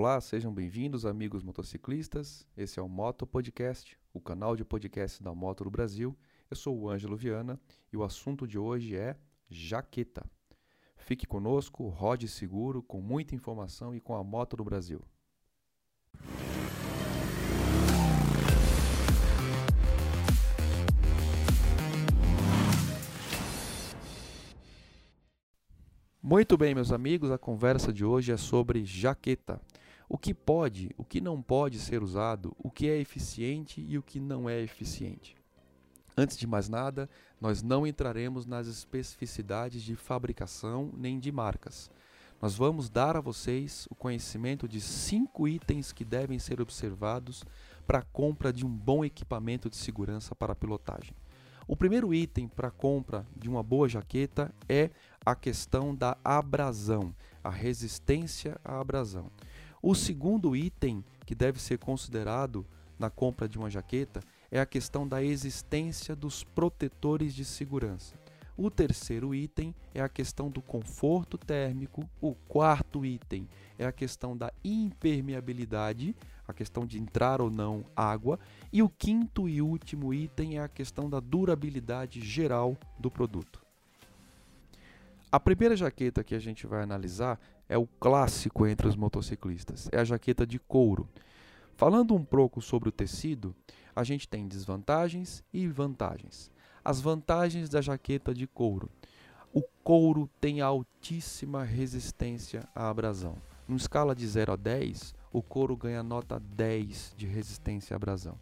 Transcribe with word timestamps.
Olá, 0.00 0.20
sejam 0.20 0.54
bem-vindos, 0.54 1.04
amigos 1.04 1.42
motociclistas. 1.42 2.46
Esse 2.56 2.78
é 2.78 2.82
o 2.82 2.88
Moto 2.88 3.26
Podcast, 3.26 3.98
o 4.14 4.20
canal 4.20 4.54
de 4.54 4.64
podcast 4.64 5.20
da 5.20 5.34
Moto 5.34 5.64
do 5.64 5.70
Brasil. 5.72 6.16
Eu 6.48 6.56
sou 6.56 6.78
o 6.78 6.88
Ângelo 6.88 7.16
Viana 7.16 7.60
e 7.92 7.96
o 7.96 8.04
assunto 8.04 8.46
de 8.46 8.56
hoje 8.56 8.94
é 8.94 9.16
jaqueta. 9.50 10.24
Fique 10.98 11.26
conosco, 11.26 11.88
rode 11.88 12.28
seguro, 12.28 12.80
com 12.80 13.00
muita 13.00 13.34
informação 13.34 13.92
e 13.92 14.00
com 14.00 14.14
a 14.14 14.22
Moto 14.22 14.56
do 14.56 14.62
Brasil. 14.62 15.02
Muito 26.22 26.56
bem, 26.56 26.72
meus 26.72 26.92
amigos, 26.92 27.32
a 27.32 27.38
conversa 27.38 27.92
de 27.92 28.04
hoje 28.04 28.30
é 28.30 28.36
sobre 28.36 28.84
jaqueta. 28.84 29.60
O 30.08 30.16
que 30.16 30.32
pode, 30.32 30.90
o 30.96 31.04
que 31.04 31.20
não 31.20 31.42
pode 31.42 31.78
ser 31.78 32.02
usado, 32.02 32.56
o 32.58 32.70
que 32.70 32.88
é 32.88 32.98
eficiente 32.98 33.84
e 33.86 33.98
o 33.98 34.02
que 34.02 34.18
não 34.18 34.48
é 34.48 34.58
eficiente. 34.60 35.36
Antes 36.16 36.36
de 36.36 36.46
mais 36.46 36.68
nada, 36.68 37.08
nós 37.40 37.62
não 37.62 37.86
entraremos 37.86 38.46
nas 38.46 38.66
especificidades 38.66 39.82
de 39.82 39.94
fabricação 39.94 40.90
nem 40.96 41.18
de 41.18 41.30
marcas. 41.30 41.90
Nós 42.40 42.54
vamos 42.54 42.88
dar 42.88 43.16
a 43.16 43.20
vocês 43.20 43.86
o 43.90 43.94
conhecimento 43.94 44.66
de 44.66 44.80
cinco 44.80 45.46
itens 45.46 45.92
que 45.92 46.04
devem 46.04 46.38
ser 46.38 46.60
observados 46.60 47.44
para 47.86 47.98
a 47.98 48.02
compra 48.02 48.52
de 48.52 48.64
um 48.64 48.68
bom 48.68 49.04
equipamento 49.04 49.68
de 49.68 49.76
segurança 49.76 50.34
para 50.34 50.54
pilotagem. 50.54 51.14
O 51.66 51.76
primeiro 51.76 52.14
item 52.14 52.48
para 52.48 52.68
a 52.68 52.70
compra 52.70 53.26
de 53.36 53.48
uma 53.48 53.62
boa 53.62 53.88
jaqueta 53.88 54.54
é 54.68 54.90
a 55.24 55.34
questão 55.34 55.94
da 55.94 56.16
abrasão, 56.24 57.14
a 57.44 57.50
resistência 57.50 58.58
à 58.64 58.80
abrasão. 58.80 59.30
O 59.82 59.94
segundo 59.94 60.56
item 60.56 61.04
que 61.24 61.34
deve 61.34 61.60
ser 61.60 61.78
considerado 61.78 62.66
na 62.98 63.08
compra 63.08 63.48
de 63.48 63.58
uma 63.58 63.70
jaqueta 63.70 64.20
é 64.50 64.58
a 64.58 64.66
questão 64.66 65.06
da 65.06 65.22
existência 65.22 66.16
dos 66.16 66.42
protetores 66.42 67.32
de 67.32 67.44
segurança. 67.44 68.16
O 68.56 68.72
terceiro 68.72 69.32
item 69.32 69.72
é 69.94 70.00
a 70.00 70.08
questão 70.08 70.50
do 70.50 70.60
conforto 70.60 71.38
térmico. 71.38 72.10
O 72.20 72.34
quarto 72.34 73.06
item 73.06 73.48
é 73.78 73.86
a 73.86 73.92
questão 73.92 74.36
da 74.36 74.52
impermeabilidade, 74.64 76.16
a 76.46 76.52
questão 76.52 76.84
de 76.84 76.98
entrar 76.98 77.40
ou 77.40 77.50
não 77.50 77.84
água. 77.94 78.36
E 78.72 78.82
o 78.82 78.88
quinto 78.88 79.48
e 79.48 79.62
último 79.62 80.12
item 80.12 80.58
é 80.58 80.60
a 80.60 80.68
questão 80.68 81.08
da 81.08 81.20
durabilidade 81.20 82.20
geral 82.20 82.76
do 82.98 83.12
produto. 83.12 83.67
A 85.30 85.38
primeira 85.38 85.76
jaqueta 85.76 86.24
que 86.24 86.34
a 86.34 86.38
gente 86.38 86.66
vai 86.66 86.82
analisar 86.82 87.38
é 87.68 87.76
o 87.76 87.86
clássico 87.86 88.66
entre 88.66 88.88
os 88.88 88.96
motociclistas, 88.96 89.86
é 89.92 89.98
a 89.98 90.04
jaqueta 90.04 90.46
de 90.46 90.58
couro. 90.58 91.06
Falando 91.76 92.14
um 92.14 92.24
pouco 92.24 92.62
sobre 92.62 92.88
o 92.88 92.92
tecido, 92.92 93.54
a 93.94 94.02
gente 94.02 94.26
tem 94.26 94.48
desvantagens 94.48 95.44
e 95.52 95.68
vantagens. 95.68 96.50
As 96.82 96.98
vantagens 96.98 97.68
da 97.68 97.82
jaqueta 97.82 98.32
de 98.32 98.46
couro. 98.46 98.88
O 99.52 99.60
couro 99.84 100.30
tem 100.40 100.62
altíssima 100.62 101.62
resistência 101.62 102.66
à 102.74 102.88
abrasão. 102.88 103.36
Numa 103.68 103.76
escala 103.76 104.14
de 104.14 104.26
0 104.26 104.52
a 104.52 104.56
10, 104.56 105.14
o 105.30 105.42
couro 105.42 105.76
ganha 105.76 106.02
nota 106.02 106.40
10 106.40 107.12
de 107.18 107.26
resistência 107.26 107.94
à 107.94 107.96
abrasão. 107.96 108.38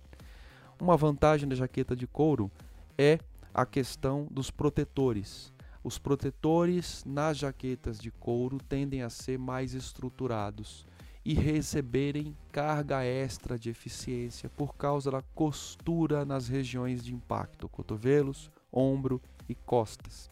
Uma 0.81 0.97
vantagem 0.97 1.48
da 1.48 1.57
jaqueta 1.57 1.97
de 1.97 2.07
couro 2.07 2.48
é 2.97 3.19
a 3.53 3.67
questão 3.67 4.29
dos 4.31 4.53
protetores. 4.53 5.53
Os 5.87 6.01
protetores 6.01 7.05
nas 7.06 7.39
jaquetas 7.39 8.01
de 8.01 8.11
couro 8.11 8.59
tendem 8.59 9.03
a 9.03 9.09
ser 9.09 9.39
mais 9.39 9.73
estruturados 9.73 10.84
e 11.25 11.33
receberem 11.33 12.37
carga 12.51 13.05
extra 13.05 13.56
de 13.56 13.70
eficiência 13.70 14.51
por 14.51 14.75
causa 14.75 15.12
da 15.12 15.23
costura 15.23 16.25
nas 16.25 16.48
regiões 16.48 17.05
de 17.05 17.14
impacto, 17.14 17.69
cotovelos, 17.69 18.51
ombro 18.73 19.23
e 19.48 19.55
costas. 19.55 20.29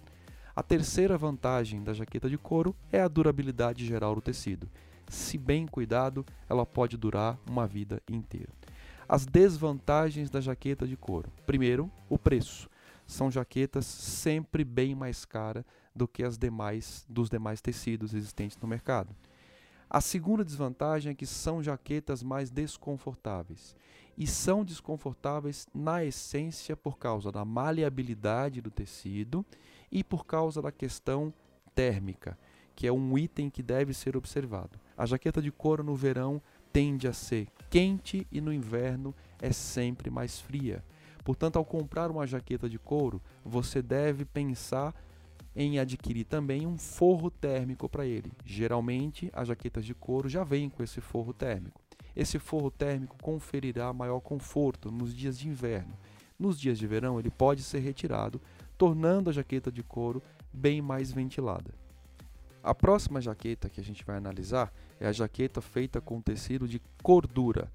A 0.57 0.61
terceira 0.61 1.17
vantagem 1.17 1.85
da 1.85 1.93
jaqueta 1.93 2.29
de 2.29 2.37
couro 2.37 2.75
é 2.91 3.01
a 3.01 3.07
durabilidade 3.07 3.87
geral 3.87 4.17
do 4.17 4.21
tecido. 4.21 4.69
Se 5.07 5.39
bem 5.39 5.69
cuidado, 5.69 6.27
ela 6.49 6.67
pode 6.67 6.97
durar 6.97 7.39
uma 7.49 7.65
vida 7.65 8.03
inteira. 8.11 8.51
As 9.09 9.25
desvantagens 9.25 10.31
da 10.31 10.41
jaqueta 10.41 10.85
de 10.85 10.97
couro. 10.97 11.31
Primeiro, 11.47 11.89
o 12.09 12.19
preço. 12.19 12.69
São 13.07 13.31
jaquetas 13.31 13.87
sempre 13.87 14.65
bem 14.65 14.95
mais 14.95 15.25
caras 15.25 15.65
do 15.95 16.09
que 16.09 16.23
as 16.23 16.37
demais 16.37 17.05
dos 17.09 17.29
demais 17.29 17.61
tecidos 17.61 18.15
existentes 18.15 18.59
no 18.59 18.69
mercado. 18.69 19.15
A 19.89 20.01
segunda 20.01 20.45
desvantagem 20.45 21.13
é 21.13 21.15
que 21.15 21.27
são 21.27 21.63
jaquetas 21.63 22.23
mais 22.23 22.51
desconfortáveis. 22.51 23.77
E 24.17 24.27
são 24.27 24.65
desconfortáveis 24.65 25.67
na 25.75 26.05
essência 26.05 26.77
por 26.77 26.99
causa 26.99 27.31
da 27.31 27.45
maleabilidade 27.45 28.61
do 28.61 28.71
tecido 28.71 29.45
e 29.91 30.03
por 30.03 30.25
causa 30.25 30.63
da 30.63 30.73
questão 30.73 31.33
térmica, 31.75 32.39
que 32.75 32.87
é 32.87 32.93
um 32.93 33.19
item 33.19 33.51
que 33.51 33.63
deve 33.63 33.93
ser 33.93 34.17
observado. 34.17 34.81
A 34.97 35.07
jaqueta 35.07 35.43
de 35.43 35.51
couro 35.51 35.83
no 35.83 35.95
verão 35.95 36.41
tende 36.73 37.07
a 37.07 37.13
ser 37.13 37.49
quente 37.71 38.27
e 38.33 38.41
no 38.41 38.53
inverno 38.53 39.15
é 39.41 39.53
sempre 39.53 40.11
mais 40.11 40.41
fria. 40.41 40.85
Portanto, 41.25 41.57
ao 41.57 41.65
comprar 41.65 42.11
uma 42.11 42.27
jaqueta 42.27 42.69
de 42.69 42.79
couro, 42.79 43.21
você 43.43 43.81
deve 43.81 44.25
pensar 44.25 44.95
em 45.57 45.79
adquirir 45.79 46.25
também 46.25 46.67
um 46.67 46.77
forro 46.77 47.31
térmico 47.31 47.89
para 47.89 48.05
ele. 48.05 48.31
Geralmente, 48.45 49.31
as 49.33 49.49
jaquetas 49.49 49.87
de 49.87 49.95
couro 49.95 50.29
já 50.29 50.45
vêm 50.45 50.69
com 50.69 50.83
esse 50.83 51.01
forro 51.01 51.33
térmico. 51.33 51.81
Esse 52.15 52.39
forro 52.39 52.71
térmico 52.71 53.17
conferirá 53.23 53.93
maior 53.93 54.21
conforto 54.21 54.91
nos 54.91 55.15
dias 55.15 55.39
de 55.39 55.49
inverno. 55.49 55.97
Nos 56.39 56.61
dias 56.61 56.79
de 56.79 56.87
verão, 56.87 57.19
ele 57.19 57.31
pode 57.31 57.63
ser 57.63 57.79
retirado, 57.79 58.41
tornando 58.77 59.31
a 59.31 59.33
jaqueta 59.33 59.71
de 59.71 59.83
couro 59.83 60.23
bem 60.53 60.83
mais 60.83 61.11
ventilada. 61.11 61.73
A 62.63 62.75
próxima 62.75 63.21
jaqueta 63.21 63.69
que 63.69 63.81
a 63.81 63.85
gente 63.85 64.05
vai 64.05 64.17
analisar 64.17 64.73
é 64.99 65.07
a 65.07 65.13
jaqueta 65.13 65.61
feita 65.61 66.01
com 66.01 66.21
tecido 66.21 66.67
de 66.67 66.81
cordura. 67.03 67.71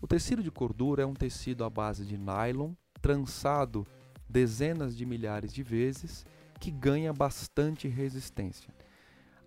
O 0.00 0.06
tecido 0.06 0.42
de 0.42 0.50
cordura 0.50 1.02
é 1.02 1.06
um 1.06 1.14
tecido 1.14 1.62
à 1.62 1.70
base 1.70 2.06
de 2.06 2.16
nylon, 2.16 2.72
trançado 3.00 3.86
dezenas 4.28 4.96
de 4.96 5.04
milhares 5.04 5.52
de 5.52 5.62
vezes 5.62 6.24
que 6.58 6.70
ganha 6.70 7.12
bastante 7.12 7.88
resistência. 7.88 8.72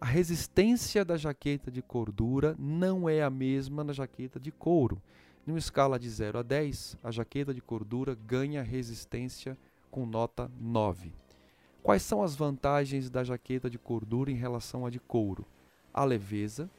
A 0.01 0.05
resistência 0.05 1.05
da 1.05 1.15
jaqueta 1.15 1.71
de 1.71 1.81
cordura 1.81 2.55
não 2.59 3.07
é 3.07 3.23
a 3.23 3.29
mesma 3.29 3.83
na 3.83 3.93
jaqueta 3.93 4.39
de 4.39 4.51
couro. 4.51 5.01
Numa 5.45 5.59
escala 5.59 5.97
de 5.97 6.09
0 6.09 6.39
a 6.39 6.41
10, 6.41 6.97
a 7.03 7.11
jaqueta 7.11 7.53
de 7.53 7.61
cordura 7.61 8.15
ganha 8.15 8.61
resistência 8.61 9.57
com 9.89 10.05
nota 10.05 10.51
9. 10.59 11.13
Quais 11.81 12.01
são 12.01 12.23
as 12.23 12.35
vantagens 12.35 13.09
da 13.09 13.23
jaqueta 13.23 13.69
de 13.69 13.77
cordura 13.77 14.31
em 14.31 14.35
relação 14.35 14.85
à 14.85 14.89
de 14.89 14.99
couro? 14.99 15.45
A 15.93 16.03
leveza, 16.03 16.69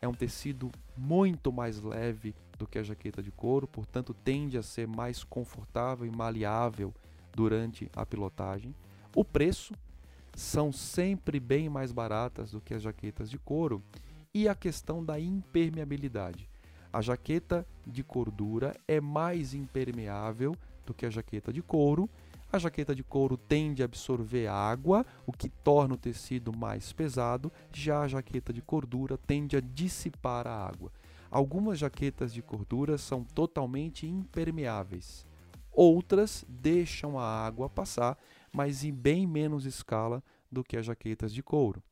é 0.00 0.08
um 0.08 0.14
tecido 0.14 0.70
muito 0.96 1.52
mais 1.52 1.80
leve 1.80 2.34
do 2.58 2.66
que 2.66 2.78
a 2.78 2.82
jaqueta 2.82 3.22
de 3.22 3.30
couro, 3.30 3.66
portanto 3.66 4.12
tende 4.12 4.58
a 4.58 4.62
ser 4.62 4.86
mais 4.86 5.22
confortável 5.22 6.06
e 6.06 6.10
maleável 6.10 6.92
durante 7.32 7.88
a 7.94 8.04
pilotagem. 8.04 8.74
O 9.14 9.24
preço 9.24 9.72
são 10.34 10.72
sempre 10.72 11.40
bem 11.40 11.68
mais 11.68 11.92
baratas 11.92 12.50
do 12.50 12.60
que 12.60 12.74
as 12.74 12.82
jaquetas 12.82 13.30
de 13.30 13.38
couro 13.38 13.82
e 14.34 14.48
a 14.48 14.54
questão 14.54 15.04
da 15.04 15.18
impermeabilidade. 15.18 16.48
A 16.92 17.00
jaqueta 17.00 17.66
de 17.86 18.02
cordura 18.02 18.74
é 18.86 19.00
mais 19.00 19.54
impermeável 19.54 20.54
do 20.86 20.94
que 20.94 21.04
a 21.04 21.10
jaqueta 21.10 21.52
de 21.52 21.62
couro. 21.62 22.08
A 22.50 22.58
jaqueta 22.58 22.94
de 22.94 23.04
couro 23.04 23.36
tende 23.36 23.82
a 23.82 23.84
absorver 23.84 24.46
água, 24.46 25.04
o 25.26 25.32
que 25.32 25.50
torna 25.50 25.94
o 25.94 25.98
tecido 25.98 26.56
mais 26.56 26.92
pesado, 26.92 27.52
já 27.70 28.00
a 28.00 28.08
jaqueta 28.08 28.52
de 28.54 28.62
cordura 28.62 29.18
tende 29.18 29.54
a 29.54 29.60
dissipar 29.60 30.46
a 30.46 30.66
água. 30.66 30.90
Algumas 31.30 31.78
jaquetas 31.78 32.32
de 32.32 32.42
cordura 32.42 32.98
são 32.98 33.22
totalmente 33.22 34.06
impermeáveis. 34.06 35.26
Outras 35.70 36.44
deixam 36.48 37.18
a 37.18 37.24
água 37.24 37.68
passar 37.68 38.18
mas 38.52 38.84
em 38.84 38.92
bem 38.92 39.26
menos 39.26 39.64
escala 39.64 40.22
do 40.50 40.64
que 40.64 40.76
as 40.76 40.86
jaquetas 40.86 41.32
de 41.32 41.42
couro. 41.42 41.82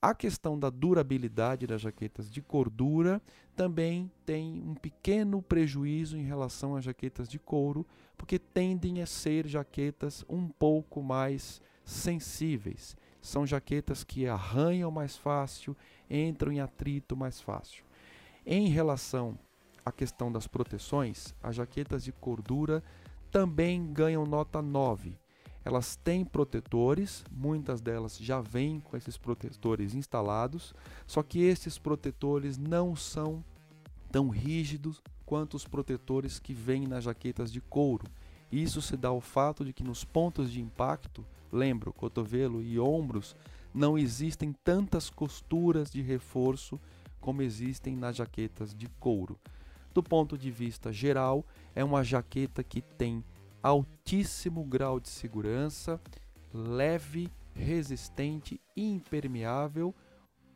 A 0.00 0.14
questão 0.14 0.56
da 0.56 0.70
durabilidade 0.70 1.66
das 1.66 1.80
jaquetas 1.80 2.30
de 2.30 2.40
cordura 2.40 3.20
também 3.56 4.10
tem 4.24 4.62
um 4.62 4.74
pequeno 4.74 5.42
prejuízo 5.42 6.16
em 6.16 6.22
relação 6.22 6.76
às 6.76 6.84
jaquetas 6.84 7.28
de 7.28 7.38
couro, 7.38 7.84
porque 8.16 8.38
tendem 8.38 9.02
a 9.02 9.06
ser 9.06 9.48
jaquetas 9.48 10.24
um 10.28 10.46
pouco 10.46 11.02
mais 11.02 11.60
sensíveis. 11.84 12.96
São 13.20 13.44
jaquetas 13.44 14.04
que 14.04 14.28
arranham 14.28 14.90
mais 14.90 15.16
fácil, 15.16 15.76
entram 16.08 16.52
em 16.52 16.60
atrito 16.60 17.16
mais 17.16 17.40
fácil. 17.40 17.87
Em 18.50 18.68
relação 18.68 19.38
à 19.84 19.92
questão 19.92 20.32
das 20.32 20.46
proteções, 20.46 21.34
as 21.42 21.54
jaquetas 21.54 22.02
de 22.02 22.12
cordura 22.12 22.82
também 23.30 23.92
ganham 23.92 24.24
nota 24.24 24.62
9 24.62 25.18
elas 25.68 25.96
têm 25.96 26.24
protetores, 26.24 27.22
muitas 27.30 27.82
delas 27.82 28.16
já 28.16 28.40
vêm 28.40 28.80
com 28.80 28.96
esses 28.96 29.18
protetores 29.18 29.94
instalados, 29.94 30.74
só 31.06 31.22
que 31.22 31.40
esses 31.40 31.78
protetores 31.78 32.56
não 32.56 32.96
são 32.96 33.44
tão 34.10 34.30
rígidos 34.30 35.02
quanto 35.26 35.58
os 35.58 35.66
protetores 35.66 36.38
que 36.38 36.54
vêm 36.54 36.86
nas 36.86 37.04
jaquetas 37.04 37.52
de 37.52 37.60
couro. 37.60 38.06
Isso 38.50 38.80
se 38.80 38.96
dá 38.96 39.08
ao 39.08 39.20
fato 39.20 39.62
de 39.62 39.74
que 39.74 39.84
nos 39.84 40.04
pontos 40.04 40.50
de 40.50 40.62
impacto, 40.62 41.22
lembro, 41.52 41.92
cotovelo 41.92 42.62
e 42.62 42.80
ombros, 42.80 43.36
não 43.74 43.98
existem 43.98 44.54
tantas 44.64 45.10
costuras 45.10 45.90
de 45.90 46.00
reforço 46.00 46.80
como 47.20 47.42
existem 47.42 47.96
nas 47.96 48.16
jaquetas 48.16 48.74
de 48.74 48.88
couro. 49.00 49.38
Do 49.92 50.02
ponto 50.02 50.38
de 50.38 50.50
vista 50.50 50.92
geral, 50.92 51.44
é 51.74 51.82
uma 51.82 52.04
jaqueta 52.04 52.62
que 52.62 52.80
tem 52.80 53.24
altíssimo 53.62 54.64
grau 54.64 55.00
de 55.00 55.08
segurança, 55.08 56.00
leve, 56.52 57.28
resistente 57.54 58.60
e 58.76 58.88
impermeável, 58.90 59.94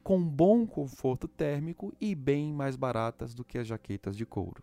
com 0.02 0.22
bom 0.22 0.66
conforto 0.66 1.28
térmico 1.28 1.92
e 2.00 2.14
bem 2.14 2.52
mais 2.52 2.76
baratas 2.76 3.34
do 3.34 3.44
que 3.44 3.58
as 3.58 3.66
jaquetas 3.66 4.16
de 4.16 4.26
couro. 4.26 4.62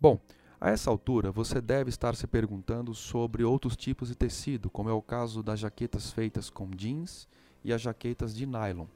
Bom, 0.00 0.18
a 0.60 0.70
essa 0.70 0.90
altura 0.90 1.30
você 1.30 1.60
deve 1.60 1.90
estar 1.90 2.14
se 2.14 2.26
perguntando 2.26 2.94
sobre 2.94 3.44
outros 3.44 3.76
tipos 3.76 4.08
de 4.08 4.14
tecido, 4.14 4.70
como 4.70 4.88
é 4.88 4.92
o 4.92 5.02
caso 5.02 5.42
das 5.42 5.60
jaquetas 5.60 6.10
feitas 6.10 6.48
com 6.48 6.70
jeans 6.70 7.28
e 7.64 7.72
as 7.72 7.80
jaquetas 7.80 8.34
de 8.34 8.46
nylon. 8.46 8.86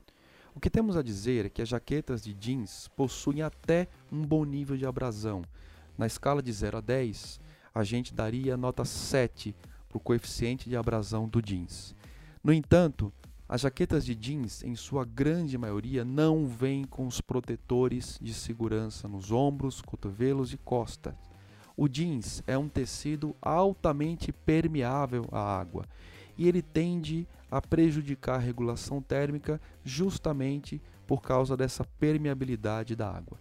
O 0.56 0.60
que 0.60 0.70
temos 0.70 0.96
a 0.96 1.02
dizer 1.02 1.44
é 1.44 1.48
que 1.50 1.60
as 1.60 1.68
jaquetas 1.68 2.22
de 2.22 2.32
jeans 2.32 2.88
possuem 2.96 3.42
até 3.42 3.88
um 4.10 4.24
bom 4.24 4.42
nível 4.42 4.74
de 4.74 4.86
abrasão. 4.86 5.42
Na 5.98 6.06
escala 6.06 6.42
de 6.42 6.50
0 6.50 6.78
a 6.78 6.80
10, 6.80 7.38
a 7.74 7.84
gente 7.84 8.14
daria 8.14 8.56
nota 8.56 8.82
7 8.82 9.54
para 9.86 9.98
o 9.98 10.00
coeficiente 10.00 10.70
de 10.70 10.74
abrasão 10.74 11.28
do 11.28 11.42
jeans. 11.42 11.94
No 12.42 12.54
entanto, 12.54 13.12
as 13.46 13.60
jaquetas 13.60 14.02
de 14.06 14.14
jeans, 14.14 14.64
em 14.64 14.74
sua 14.74 15.04
grande 15.04 15.58
maioria, 15.58 16.06
não 16.06 16.46
vêm 16.46 16.84
com 16.84 17.06
os 17.06 17.20
protetores 17.20 18.18
de 18.18 18.32
segurança 18.32 19.06
nos 19.06 19.30
ombros, 19.30 19.82
cotovelos 19.82 20.54
e 20.54 20.56
costas. 20.56 21.14
O 21.76 21.86
jeans 21.86 22.42
é 22.46 22.56
um 22.56 22.66
tecido 22.66 23.36
altamente 23.42 24.32
permeável 24.32 25.26
à 25.30 25.38
água 25.38 25.84
e 26.36 26.48
ele 26.48 26.62
tende 26.62 27.26
a 27.50 27.60
prejudicar 27.60 28.36
a 28.36 28.42
regulação 28.42 29.00
térmica 29.00 29.60
justamente 29.84 30.80
por 31.06 31.22
causa 31.22 31.56
dessa 31.56 31.84
permeabilidade 31.98 32.96
da 32.96 33.10
água. 33.10 33.38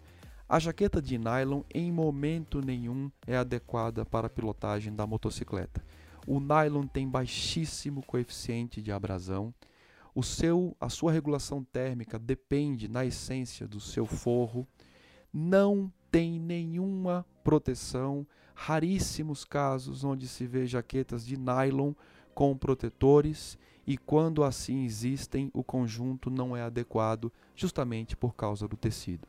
A 0.48 0.60
jaqueta 0.60 1.02
de 1.02 1.18
nylon 1.18 1.64
em 1.74 1.92
momento 1.92 2.62
nenhum 2.62 3.10
é 3.26 3.36
adequada 3.36 4.06
para 4.06 4.28
a 4.28 4.30
pilotagem 4.30 4.94
da 4.94 5.08
motocicleta. 5.08 5.84
O 6.28 6.40
nylon 6.40 6.86
tem 6.86 7.10
baixíssimo 7.10 8.04
coeficiente 8.04 8.82
de 8.82 8.92
abrasão. 8.92 9.54
O 10.14 10.22
seu, 10.22 10.76
a 10.80 10.88
sua 10.88 11.12
regulação 11.12 11.64
térmica 11.64 12.20
depende 12.20 12.88
na 12.88 13.04
essência 13.06 13.68
do 13.68 13.80
seu 13.80 14.06
forro. 14.06 14.68
Não 15.34 15.92
tem 16.12 16.40
nenhuma 16.40 17.26
proteção. 17.44 18.26
Raríssimos 18.54 19.44
casos 19.44 20.04
onde 20.04 20.28
se 20.28 20.46
vê 20.46 20.66
jaquetas 20.66 21.26
de 21.26 21.38
nylon 21.38 21.94
com 22.36 22.56
protetores 22.56 23.58
e 23.88 23.98
quando 23.98 24.44
assim 24.44 24.84
existem, 24.84 25.50
o 25.54 25.64
conjunto 25.64 26.30
não 26.30 26.56
é 26.56 26.62
adequado 26.62 27.32
justamente 27.56 28.16
por 28.16 28.36
causa 28.36 28.68
do 28.68 28.76
tecido. 28.76 29.28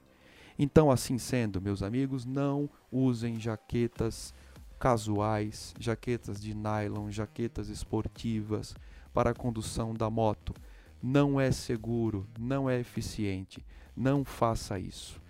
Então, 0.59 0.91
assim 0.91 1.19
sendo, 1.19 1.61
meus 1.61 1.83
amigos, 1.83 2.25
não 2.25 2.69
usem 2.91 3.39
jaquetas 3.39 4.35
casuais, 4.79 5.75
jaquetas 5.79 6.41
de 6.41 6.55
nylon, 6.55 7.11
jaquetas 7.11 7.69
esportivas 7.69 8.75
para 9.13 9.31
a 9.31 9.35
condução 9.35 9.95
da 9.95 10.11
moto. 10.11 10.55
Não 11.03 11.41
é 11.41 11.53
seguro, 11.53 12.27
não 12.39 12.69
é 12.69 12.81
eficiente. 12.81 13.65
Não 13.95 14.25
faça 14.25 14.79
isso. 14.79 15.21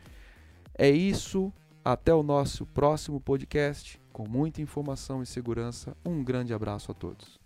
É 0.75 0.89
isso. 0.89 1.53
Até 1.85 2.13
o 2.15 2.23
nosso 2.23 2.67
próximo 2.67 3.21
podcast 3.21 4.01
com 4.13 4.29
muita 4.29 4.63
informação 4.63 5.23
e 5.23 5.27
segurança. 5.27 5.97
Um 6.05 6.25
grande 6.25 6.55
abraço 6.55 6.91
a 6.91 6.95
todos. 6.95 7.46